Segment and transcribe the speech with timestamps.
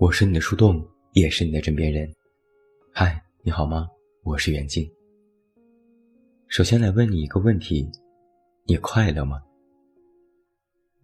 [0.00, 0.82] 我是你的树洞，
[1.12, 2.10] 也是你的枕边人。
[2.90, 3.86] 嗨，你好吗？
[4.22, 4.90] 我是袁静。
[6.48, 7.86] 首先来问你一个问题：
[8.64, 9.42] 你快乐吗？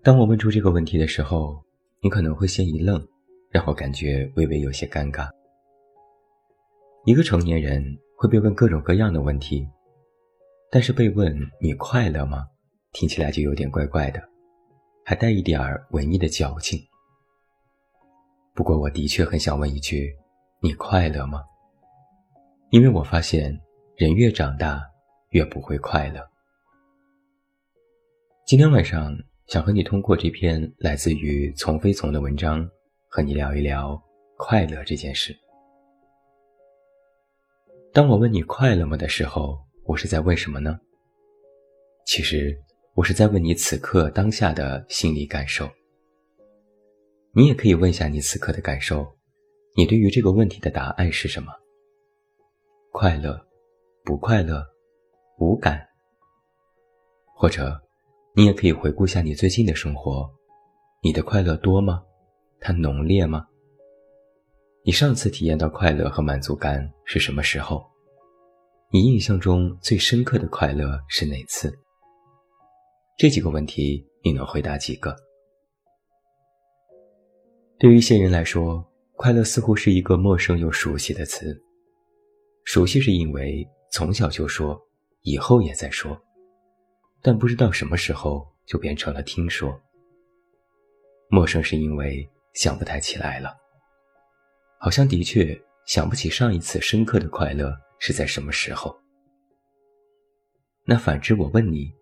[0.03, 1.63] 当我问出这个问题的时候，
[2.01, 3.07] 你可能会先一愣，
[3.51, 5.29] 然后感觉微微有些尴尬。
[7.05, 7.85] 一个成年人
[8.17, 9.69] 会被问各种各样的问题，
[10.71, 12.47] 但是被问你快乐吗，
[12.95, 14.27] 听起来就有点怪怪的，
[15.05, 16.81] 还带一点儿文艺的矫情。
[18.57, 20.17] 不过我的确很想问一句：
[20.63, 21.45] 你快乐吗？
[22.71, 23.55] 因为我发现
[23.97, 24.83] 人越长大
[25.29, 26.27] 越不会快乐。
[28.47, 29.15] 今天晚上
[29.47, 32.67] 想和你通过这篇来自于从飞从的文章，
[33.11, 34.03] 和你聊一聊
[34.39, 35.37] 快乐这件事。
[37.93, 40.81] 当我问你快乐吗的时候，我是在问什么呢？
[42.07, 42.59] 其实
[42.95, 45.69] 我是在问你此刻当下的心理感受。
[47.37, 49.15] 你也可以问下你此刻的感受，
[49.75, 51.53] 你对于这个问题的答案是什么？
[52.93, 53.39] 快乐，
[54.07, 54.65] 不快乐，
[55.37, 55.87] 无感。
[57.35, 57.79] 或者，
[58.35, 60.27] 你也可以回顾一下你最近的生活，
[61.03, 62.03] 你的快乐多吗？
[62.59, 63.47] 它浓烈吗？
[64.83, 67.85] 你上次体验到快乐和满足感是什么时候？
[68.91, 71.79] 你印象中最深刻的快乐是哪次？
[73.19, 75.15] 这几个问题，你能回答几个？
[77.79, 78.83] 对于一些人来说，
[79.17, 81.63] 快乐似乎是一个陌生又熟悉的词。
[82.65, 84.81] 熟悉是因为从小就说，
[85.23, 86.19] 以后也在说，
[87.21, 89.79] 但不知道什么时候就变成了听说。
[91.29, 93.55] 陌生是因为想不太起来了，
[94.79, 98.97] 好像的确想不起上一次深刻的快乐是在什么时候。
[100.87, 101.93] 那反之，我问你，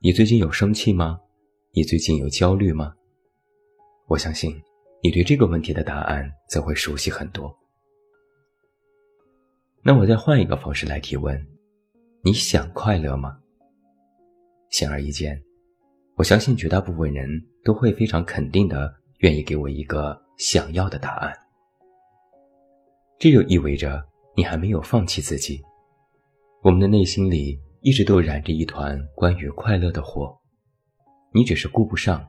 [0.00, 1.20] 你最近有生气吗？
[1.72, 2.94] 你最近有焦虑吗？
[4.06, 4.58] 我相信。
[5.04, 7.54] 你对这个问题的答案则会熟悉很多。
[9.82, 11.46] 那我再换一个方式来提问：
[12.22, 13.38] 你想快乐吗？
[14.70, 15.38] 显而易见，
[16.14, 17.28] 我相信绝大部分人
[17.62, 21.30] 都会非常肯定的愿意给我一个想要的答案。
[23.18, 24.02] 这就意味着
[24.34, 25.60] 你还没有放弃自己。
[26.62, 30.34] 我们的内心里一直都燃着一团关于快乐的火，
[31.30, 32.26] 你只是顾不上，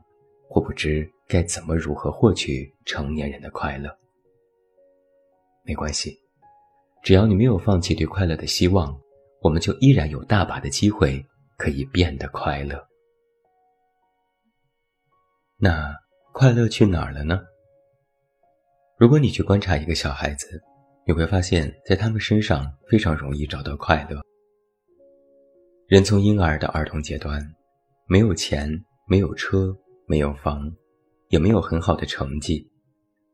[0.48, 1.10] 或不知。
[1.28, 3.90] 该怎么如何获取成年人的快乐？
[5.64, 6.16] 没关系，
[7.02, 8.96] 只要你没有放弃对快乐的希望，
[9.42, 12.80] 我们就依然有大把的机会可以变得快乐。
[15.58, 15.92] 那
[16.32, 17.40] 快乐去哪儿了呢？
[18.96, 20.62] 如果你去观察一个小孩子，
[21.04, 24.22] 你会发现在他们身上非常容易找到快乐。
[25.88, 27.44] 人从婴儿的儿童阶段，
[28.06, 30.74] 没有钱，没有车，没有房。
[31.28, 32.70] 也没有很好的成绩，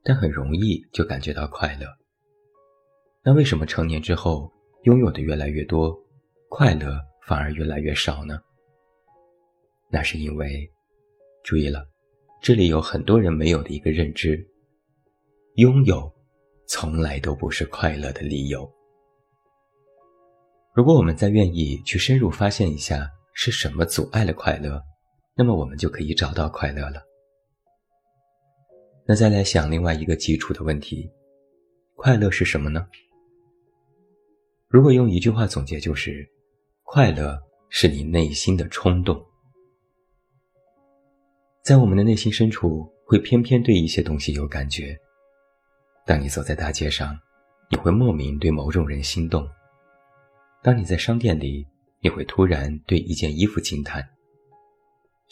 [0.02, 1.86] 但很容易就感觉到快乐。
[3.22, 4.50] 那为什么成年之后
[4.84, 5.94] 拥有的越来越多，
[6.48, 8.40] 快乐反而越来越少呢？
[9.90, 10.66] 那是因为，
[11.44, 11.86] 注意了，
[12.40, 14.42] 这里有很多人没有的一个认知：
[15.56, 16.10] 拥有
[16.66, 18.66] 从来都不是快乐的理由。
[20.74, 24.82] 如果我们再愿意去深入发现一下是什么阻碍了快乐，
[25.34, 27.02] 那么我们就可以找到快乐了。
[29.06, 31.10] 那再来想另外一个基础的问题：
[31.96, 32.86] 快乐是什么呢？
[34.68, 36.26] 如果用一句话总结，就是
[36.84, 39.20] 快乐是你内心的冲动。
[41.62, 44.96] 在我们的内心深处，会偏偏对一些东西有感觉。
[46.06, 47.18] 当你走在大街上，
[47.70, 49.44] 你会莫名对某种人心动；
[50.62, 51.66] 当你在商店里，
[52.00, 54.06] 你会突然对一件衣服惊叹。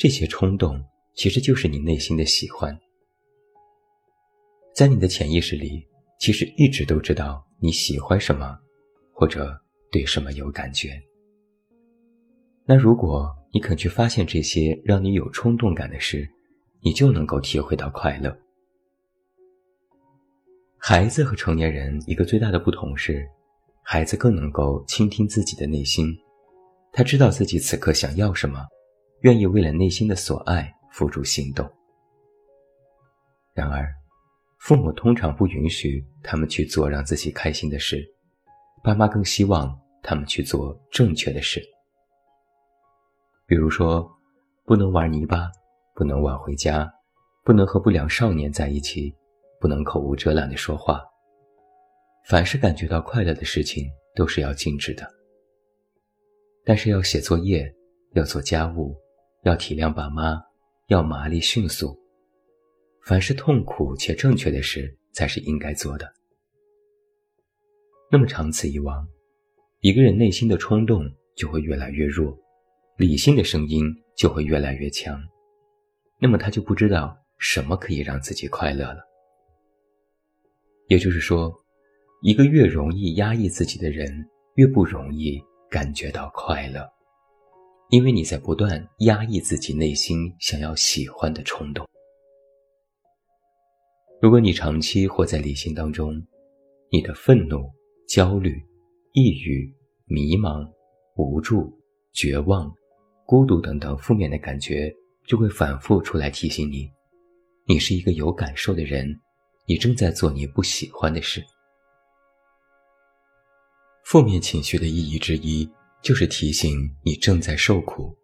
[0.01, 2.75] 这些冲动其实就是你内心的喜欢。
[4.75, 5.87] 在你的潜意识里，
[6.19, 8.59] 其实一直都知道你喜欢什么，
[9.13, 9.55] 或者
[9.93, 10.99] 对什么有感觉。
[12.65, 16.27] 那如果你肯去发现这些让你有冲动感的事，
[16.81, 18.35] 你就能够体会到快乐。
[20.79, 23.29] 孩子和成年人一个最大的不同是，
[23.83, 26.17] 孩子更能够倾听自己的内心，
[26.91, 28.67] 他知道自己此刻想要什么，
[29.21, 31.69] 愿意为了内心的所爱付诸行动。
[33.55, 33.89] 然而。
[34.61, 38.07] 父母通常不允许他们去做让自己开心的事，
[38.85, 41.63] 爸妈更希望他们去做正确的事。
[43.47, 44.07] 比如说，
[44.67, 45.51] 不能玩泥巴，
[45.95, 46.93] 不能晚回家，
[47.43, 49.17] 不能和不良少年在一起，
[49.59, 51.01] 不能口无遮拦的说话。
[52.27, 55.11] 凡是感觉到快乐的事情，都是要禁止的。
[56.67, 57.75] 但是要写作业，
[58.13, 58.95] 要做家务，
[59.43, 60.41] 要体谅爸妈，
[60.89, 61.99] 要麻利迅速。
[63.05, 66.13] 凡是痛苦且正确的事，才是应该做的。
[68.11, 69.07] 那么长此以往，
[69.81, 71.05] 一个人内心的冲动
[71.35, 72.37] 就会越来越弱，
[72.97, 73.85] 理性的声音
[74.17, 75.19] 就会越来越强，
[76.19, 79.01] 那么他就不知道什么可以让自己快乐了。
[80.89, 81.51] 也就是说，
[82.21, 85.41] 一个越容易压抑自己的人，越不容易
[85.71, 86.87] 感觉到快乐，
[87.91, 91.87] 因为你在不断压抑自己内心想要喜欢的冲动。
[94.23, 96.15] 如果你长期活在理性当中，
[96.91, 97.71] 你的愤怒。
[98.09, 98.61] 焦虑、
[99.13, 99.73] 抑郁、
[100.07, 100.69] 迷茫、
[101.15, 101.73] 无助、
[102.13, 102.69] 绝望、
[103.25, 104.93] 孤独等等负面的感觉
[105.29, 106.91] 就会反复出来提醒你，
[107.69, 109.07] 你是一个有感受的人，
[109.65, 111.41] 你正在做你不喜欢的事。
[114.03, 115.71] 负面情绪的意义之一
[116.03, 118.17] 就是提醒你正在受苦，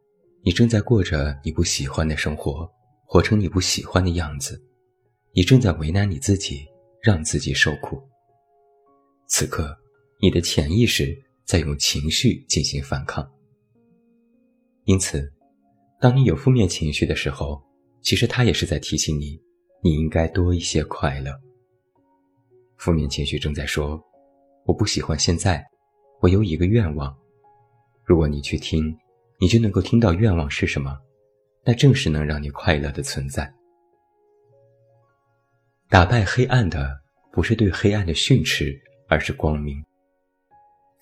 [0.43, 2.69] 你正在过着你不喜欢的生活，
[3.05, 4.61] 活成你不喜欢的样子，
[5.33, 6.67] 你正在为难你自己，
[7.03, 8.03] 让自己受苦。
[9.27, 9.77] 此刻，
[10.21, 13.31] 你的潜意识在用情绪进行反抗。
[14.85, 15.31] 因此，
[16.01, 17.63] 当你有负面情绪的时候，
[18.01, 19.39] 其实它也是在提醒你，
[19.83, 21.31] 你应该多一些快乐。
[22.79, 24.03] 负面情绪正在说
[24.65, 25.63] ：“我不喜欢现在，
[26.23, 27.15] 我有一个愿望。”
[28.07, 28.97] 如果你去听，
[29.39, 30.97] 你就能够听到愿望是什么，
[31.63, 33.53] 那正是能让你快乐的存在。
[35.91, 36.99] 打败黑暗的，
[37.31, 38.81] 不是对黑暗的训斥。
[39.09, 39.81] 而是光明。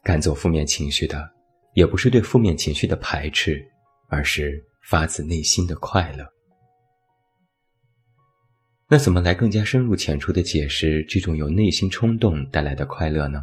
[0.03, 1.27] 赶走负面情绪的，
[1.73, 3.67] 也不是对负面情绪的排斥，
[4.09, 6.31] 而是发自内心的快乐。
[8.91, 13.43] 那怎么来更加深入浅出的解释这种由内心冲动带来的快乐呢？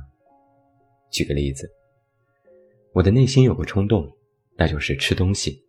[1.12, 1.68] 举个例子，
[2.94, 4.10] 我的内心有个冲动，
[4.58, 5.64] 那就是吃东西，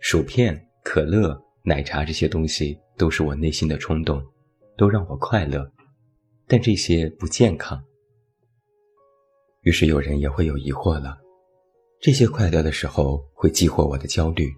[0.00, 4.22] 薯片、可乐、奶茶这些东西都是我内心的冲动，
[4.76, 5.72] 都让我快乐，
[6.46, 7.82] 但这些不健康。
[9.62, 11.16] 于是有人也会有疑惑了：
[12.00, 14.52] 这些快乐的时候会激活我的焦虑，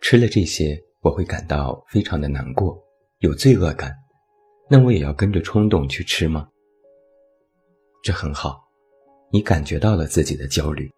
[0.00, 2.80] 吃了这些我会感到非常的难过，
[3.18, 3.92] 有罪恶感，
[4.70, 6.48] 那我也要跟着冲动去吃吗？
[8.02, 8.68] 这很好，
[9.32, 10.90] 你感觉到了自己的焦虑，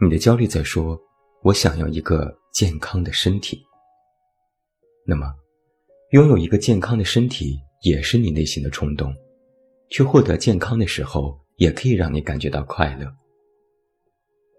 [0.00, 1.00] 你的焦虑在说
[1.42, 3.62] ：“我想要一个健康的身体。”
[5.06, 5.34] 那么，
[6.10, 9.14] 拥有一个健康的身体也是你内心的冲动，
[9.90, 11.38] 去获得健康的时候。
[11.56, 13.10] 也可以让你感觉到快乐，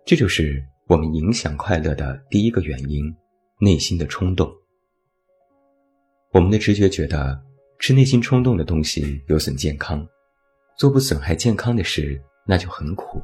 [0.04, 3.06] 这就是我们影响快乐的第一个原因——
[3.62, 4.52] 内心的冲动。
[6.32, 7.40] 我们的直觉觉得
[7.78, 10.04] 吃内心冲动的东西有损健康，
[10.76, 13.22] 做不损害健康的事那就很苦。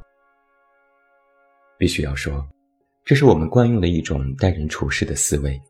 [1.83, 2.47] 必须要说，
[3.03, 5.61] 这是我们惯用的一种待人处事的思维。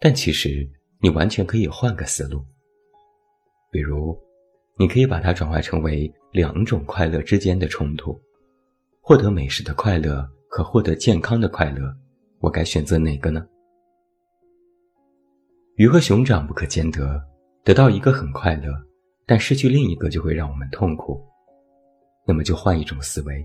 [0.00, 0.66] 但其实
[1.02, 2.42] 你完全可以换个思路，
[3.70, 4.18] 比如。
[4.78, 8.18] 你可以把它转化成为两种快乐之间的冲突：
[9.02, 11.94] 获得美食的快乐和获得健康的快乐，
[12.40, 13.46] 我该选择哪个呢？
[15.76, 17.22] 鱼和熊掌不可兼得，
[17.64, 18.70] 得到一个很快乐，
[19.26, 21.22] 但失去另一个就会让我们痛苦。
[22.26, 23.42] 那么就换一种思维：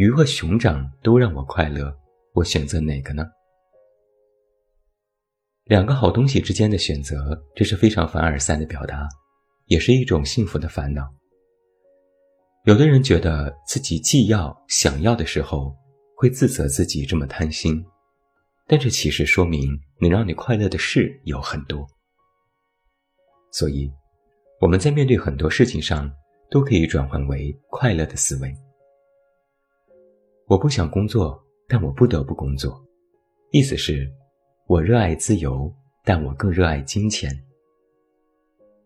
[0.00, 1.94] 鱼和熊掌都让我快乐，
[2.32, 3.22] 我选择哪个呢？
[5.64, 9.06] 两个好东西之间的选择，这是非常凡尔赛的表达。
[9.66, 11.06] 也是一种幸福的烦恼。
[12.64, 15.76] 有的人觉得自己既要想要的时候，
[16.16, 17.84] 会自责自己这么贪心，
[18.66, 19.68] 但这其实说明
[20.00, 21.86] 能让你快乐的事有很多。
[23.52, 23.92] 所以，
[24.62, 26.10] 我们在面对很多事情上，
[26.50, 28.50] 都可以转换为快乐的思维。
[30.50, 32.84] 我不想工作，但我不得不工作，
[33.52, 34.10] 意思是，
[34.66, 35.72] 我热爱自由，
[36.04, 37.30] 但我更热爱金钱。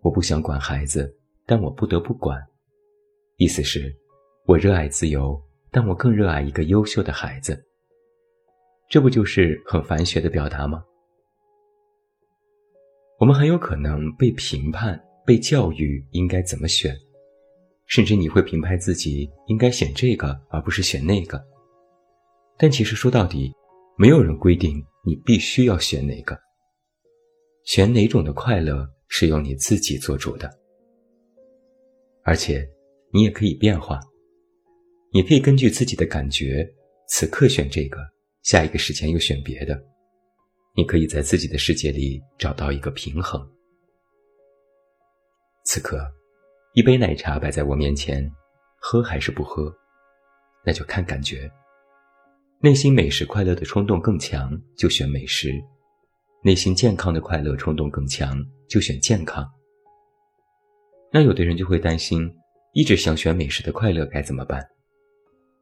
[0.02, 1.16] 我不想管孩子，
[1.46, 2.38] 但我不得不管。
[3.38, 3.90] 意思是，
[4.44, 7.64] 我热爱自由，但我更热爱一个优秀的孩子。
[8.90, 10.84] 这不就是很繁学的表达吗？
[13.18, 16.94] 我们很有可能被评判、被教育应该怎么选，
[17.86, 21.42] 甚至你会评判自己应该选这个而不是选那个。
[22.58, 23.52] 但其实说到底，
[23.96, 26.38] 没有人规定你必须要选哪个，
[27.64, 28.88] 选哪种的快乐。
[29.06, 30.50] 是由你自己做主的，
[32.24, 32.68] 而且
[33.12, 34.00] 你也可以变化，
[35.12, 36.68] 你可以根据自己的感觉，
[37.06, 38.00] 此刻选这个，
[38.42, 39.80] 下一个时间又选别的，
[40.74, 43.40] 你可以在自己的世界里找到一个平衡。
[45.64, 46.00] 此刻，
[46.72, 48.28] 一杯奶茶摆在我面前，
[48.80, 49.72] 喝还是不喝，
[50.64, 51.48] 那就看感觉。
[52.64, 55.52] 内心美食快乐的冲动更强，就选美食。
[56.42, 59.46] 内心健康的快乐冲动更强，就选健康。
[61.12, 62.26] 那有的人就会担心，
[62.72, 64.66] 一直想选美食的快乐该怎么办？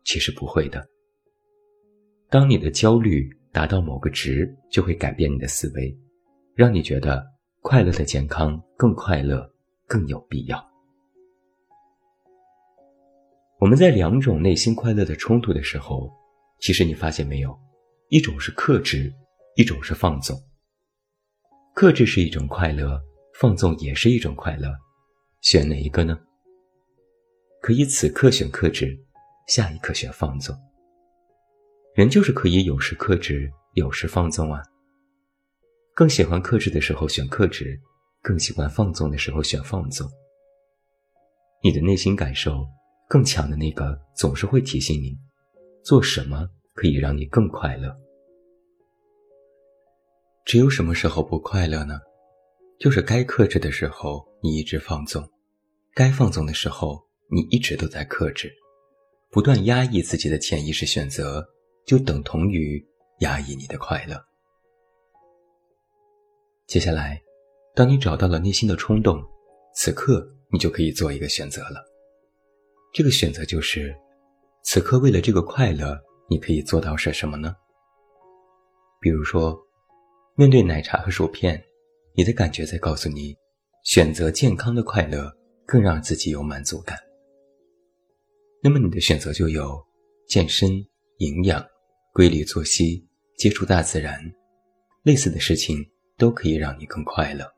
[0.05, 0.87] 其实不会的。
[2.31, 5.93] 当你的焦虑达到某个值，就会改变你的思维，
[6.55, 7.27] 让你觉得
[7.63, 9.53] 快乐的健康更快乐，
[9.89, 10.65] 更有必要。
[13.59, 16.09] 我们在两种内心快乐的冲突的时候，
[16.63, 17.59] 其实你发现没有，
[18.09, 19.13] 一种是克制，
[19.57, 20.41] 一种是放纵。
[21.75, 23.03] 克制是一种快乐，
[23.35, 24.73] 放纵也是一种快乐。
[25.41, 26.17] 选哪一个呢？
[27.61, 28.97] 可以此刻选克制，
[29.49, 30.57] 下一刻选放纵。
[31.97, 34.63] 人就是可以有时克制，有时放纵啊。
[35.97, 37.77] 更喜欢克制的时候选克制，
[38.23, 40.09] 更喜欢放纵的时候选放纵。
[41.61, 42.65] 你的内心感受
[43.09, 45.19] 更强的那个，总是会提醒你，
[45.83, 47.95] 做什么可以让你更快乐。
[50.45, 52.01] 只有什么时候不快乐呢？
[52.79, 55.23] 就是该克制的时候，你一直放纵；
[55.95, 58.53] 该放纵的时候，你一直都在克制，
[59.31, 61.47] 不断压抑自己的潜意识选择，
[61.87, 62.85] 就等同于
[63.21, 64.21] 压抑你的快乐。
[66.67, 67.23] 接下来，
[67.75, 69.23] 当你找到了内心的冲动，
[69.75, 71.85] 此刻你就可以做一个选择了。
[72.93, 73.95] 这个选择就是：
[74.63, 77.55] 此刻为了这个快乐，你可以做到些什么呢？
[79.01, 79.59] 比如说，
[80.37, 81.63] 面对奶茶和薯片。
[82.15, 83.35] 你的感觉在告诉你，
[83.85, 85.33] 选择健康的快乐
[85.65, 86.99] 更让自己有满足感。
[88.63, 89.83] 那么你的选择就有
[90.29, 90.71] 健身、
[91.19, 91.65] 营养、
[92.13, 93.03] 规律作息、
[93.39, 94.21] 接触大自然，
[95.05, 95.83] 类似的事情
[96.19, 97.51] 都可以让你更快乐。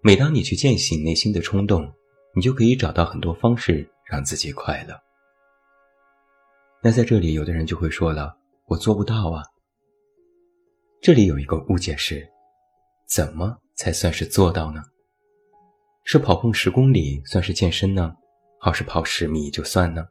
[0.00, 1.92] 每当你去践行内心的冲动，
[2.36, 4.94] 你就可以找到很多方式让自己快乐。
[6.86, 8.36] 那在这里，有的人就会说了
[8.68, 9.42] ：“我做不到啊。”
[11.00, 12.28] 这里有一个误解是。
[13.08, 14.82] 怎么才算是做到呢？
[16.04, 18.14] 是跑步十公里算是健身呢，
[18.60, 20.04] 还是跑十米就算呢？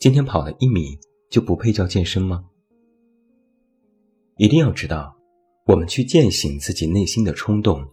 [0.00, 0.98] 今天跑了一米
[1.30, 2.44] 就不配叫健身吗？
[4.38, 5.16] 一定要知道，
[5.66, 7.84] 我们去践行自己内心的冲动，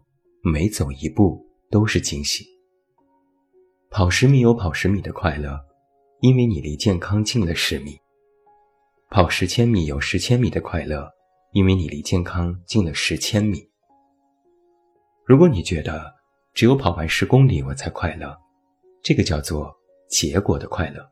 [0.41, 2.43] 每走一步都是惊喜。
[3.91, 5.59] 跑十米有跑十米的快乐，
[6.23, 7.99] 因为你离健康近了十米；
[9.09, 11.11] 跑十千米有十千米的快乐，
[11.51, 13.61] 因为你离健康近了十千米。
[15.25, 16.15] 如果你觉得
[16.53, 18.33] 只有跑完十公里我才快乐，
[19.01, 19.75] 这个叫做
[20.07, 21.05] 结果的快乐。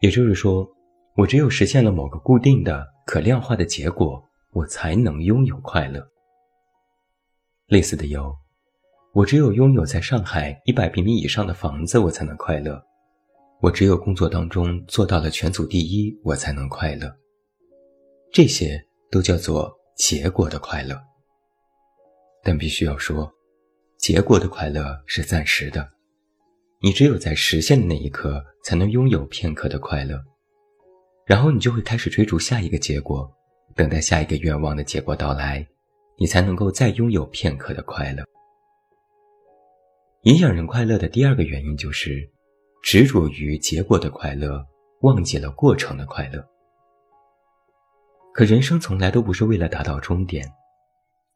[0.00, 0.66] 也就是说，
[1.14, 6.02] 我只有实现了某个固定的、可量化的结果，我才能拥有快乐。
[7.66, 8.34] 类似的有，
[9.12, 12.82] 我只有拥有在上海一百平米以上的房子，我才能快乐；
[13.64, 17.10] 我只有工作当中做到了全组第一，我才能快乐。
[18.30, 18.78] 这些
[19.10, 20.94] 都叫做结果的快乐。
[22.42, 23.32] 但必须要说，
[23.96, 25.88] 结果的快乐是暂时的，
[26.82, 30.22] 你只有在实现的那一刻，才能拥有片刻的快乐，
[31.24, 33.26] 然后你就会开始追逐下一个结果，
[33.74, 35.66] 等待下一个愿望的结果到来，
[36.18, 38.22] 你才能够再拥有片刻的快乐。
[40.24, 42.30] 影响人快乐的第二个原因就是，
[42.84, 44.62] 执着于结果的快乐，
[45.00, 46.46] 忘记了过程的快乐。
[48.34, 50.46] 可人生从来都不是为了达到终点。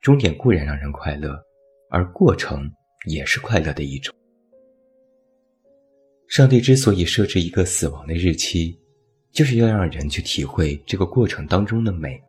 [0.03, 1.43] 终点固然让人快乐，
[1.89, 2.71] 而过程
[3.07, 4.15] 也是快乐的一种。
[6.29, 8.79] 上帝之所以设置一个死亡的日期，
[9.33, 12.23] 就是要让人去体会这个过程当中的美。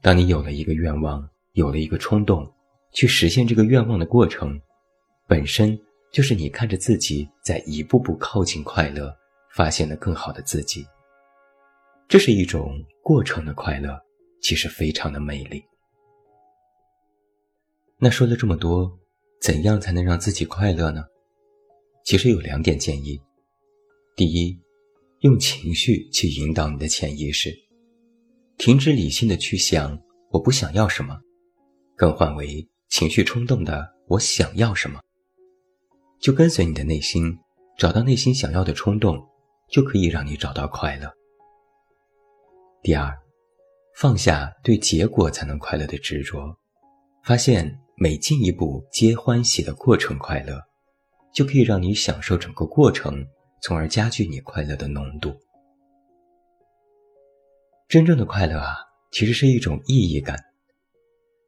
[0.00, 2.52] 当你有了一个愿望，有了一个冲动，
[2.92, 4.60] 去实现这个愿望的过程，
[5.28, 5.78] 本身
[6.12, 9.10] 就是你看着自己在一步步靠近快乐，
[9.54, 10.86] 发现了更好的自己。
[12.06, 13.98] 这是一种过程的快乐，
[14.42, 15.64] 其实非常的美丽。
[17.98, 18.92] 那说了这么多，
[19.40, 21.02] 怎样才能让自己快乐呢？
[22.04, 23.18] 其实有两点建议：
[24.14, 24.60] 第一，
[25.20, 27.56] 用情绪去引导你的潜意识，
[28.58, 29.98] 停止理性的去想
[30.30, 31.18] 我不想要什么，
[31.96, 35.00] 更换为情绪冲动的我想要什么，
[36.22, 37.36] 就跟随你的内心，
[37.76, 39.22] 找到内心想要的冲动，
[39.68, 41.12] 就可以让你找到快乐。
[42.80, 43.12] 第二，
[43.96, 46.56] 放下对结果才能快乐的执着，
[47.24, 47.78] 发现。
[47.94, 50.58] 每进一步皆欢喜的过程快乐，
[51.32, 53.24] 就可以让你享受整个过程，
[53.60, 55.32] 从而加剧你快乐的浓度。
[57.86, 58.74] 真正的快乐啊，
[59.12, 60.36] 其实是一种意义感。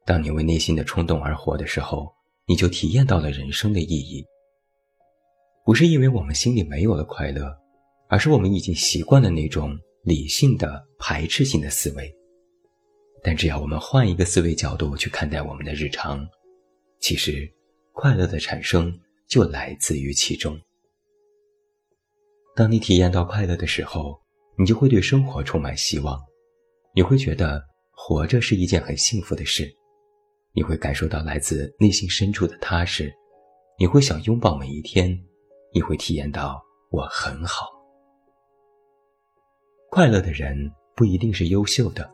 [0.05, 2.13] 当你为内心的冲动而活的时候，
[2.45, 4.23] 你就体验到了人生的意义。
[5.65, 7.51] 不是因为我们心里没有了快乐，
[8.07, 12.15] 而是我们已经习惯了那种理性的排斥性的思维。
[13.23, 16.23] 但只要我们换一个思维角度去看待我们的日常，
[16.99, 17.51] 其实
[17.93, 18.95] 快乐的产生
[19.27, 20.55] 就来自于其中。
[22.55, 24.21] 当你体验到快乐的时候，
[24.59, 26.21] 你就会对生活充满希望，
[26.93, 29.67] 你会觉得活着是一件很幸福的事，
[30.53, 33.11] 你会感受到来自内心深处的踏实，
[33.79, 35.19] 你会想拥抱每一天，
[35.75, 37.67] 你会体验到我很好。
[39.91, 40.57] 快乐的人
[40.95, 42.09] 不一定是优秀的，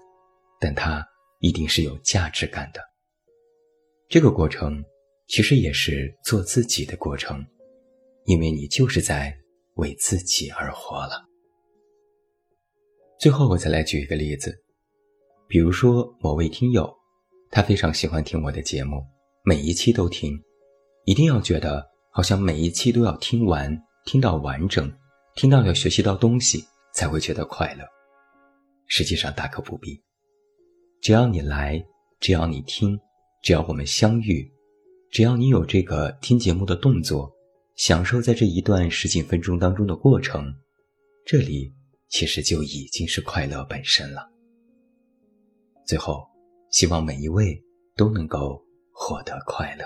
[0.59, 1.05] 但他
[1.39, 2.81] 一定是有价值感的。
[4.09, 4.83] 这个过程
[5.27, 7.45] 其实也是做自己的过程，
[8.25, 9.33] 因为你就是在。
[9.75, 11.25] 为自己而活了。
[13.17, 14.53] 最后，我再来举一个例子，
[15.47, 16.93] 比如说某位听友，
[17.49, 19.01] 他非常喜欢听我的节目，
[19.45, 20.37] 每一期都听，
[21.05, 23.75] 一定要觉得好像每一期都要听完，
[24.05, 24.91] 听到完整，
[25.35, 26.63] 听到要学习到东西
[26.93, 27.85] 才会觉得快乐。
[28.87, 29.99] 实际上大可不必，
[31.01, 31.83] 只要你来，
[32.19, 32.99] 只要你听，
[33.41, 34.51] 只要我们相遇，
[35.09, 37.31] 只要你有这个听节目的动作。
[37.77, 40.53] 享受在这一段十几分钟当中的过程，
[41.25, 41.73] 这里
[42.09, 44.29] 其实就已经是快乐本身了。
[45.87, 46.27] 最后，
[46.69, 47.59] 希望每一位
[47.95, 49.85] 都能够获得快乐。